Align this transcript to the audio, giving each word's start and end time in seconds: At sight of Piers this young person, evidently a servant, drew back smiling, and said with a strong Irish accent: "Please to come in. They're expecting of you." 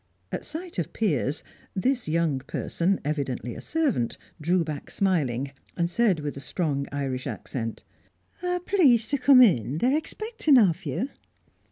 At 0.31 0.43
sight 0.43 0.79
of 0.79 0.93
Piers 0.93 1.43
this 1.75 2.07
young 2.07 2.39
person, 2.39 2.99
evidently 3.05 3.53
a 3.53 3.61
servant, 3.61 4.17
drew 4.41 4.63
back 4.63 4.89
smiling, 4.89 5.51
and 5.77 5.91
said 5.91 6.21
with 6.21 6.35
a 6.35 6.39
strong 6.39 6.87
Irish 6.91 7.27
accent: 7.27 7.83
"Please 8.65 9.07
to 9.09 9.19
come 9.19 9.43
in. 9.43 9.77
They're 9.77 9.95
expecting 9.95 10.57
of 10.57 10.87
you." 10.87 11.09